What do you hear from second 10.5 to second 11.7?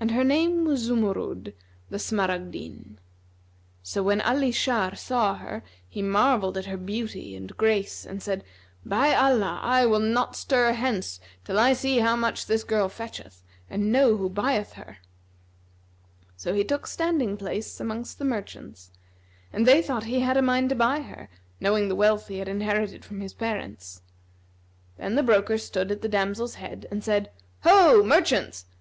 hence till